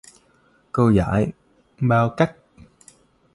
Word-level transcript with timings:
Cô 0.71 0.89
dạy 0.89 1.31
bao 1.79 2.09
cách 2.17 2.35